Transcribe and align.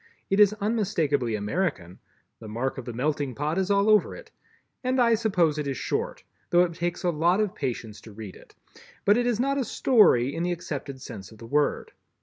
It 0.31 0.39
is 0.39 0.53
unmistakably 0.53 1.35
American—the 1.35 2.47
mark 2.47 2.79
of 2.79 2.85
the 2.85 2.91
"Melting 2.93 3.35
Pot" 3.35 3.59
is 3.59 3.69
all 3.69 3.87
over 3.87 4.15
it—and 4.15 4.99
I 4.99 5.13
suppose 5.13 5.59
it 5.59 5.67
is 5.67 5.77
Short, 5.77 6.23
though 6.49 6.63
it 6.63 6.73
takes 6.73 7.03
a 7.03 7.11
lot 7.11 7.39
of 7.39 7.53
patience 7.53 8.01
to 8.01 8.11
read 8.11 8.35
it, 8.35 8.55
but 9.05 9.15
it 9.15 9.27
is 9.27 9.39
not 9.39 9.59
a 9.59 9.63
story 9.63 10.33
in 10.33 10.41
the 10.41 10.51
accepted 10.53 11.03
sense 11.03 11.31
of 11.31 11.37
the 11.37 11.45
word. 11.45 11.91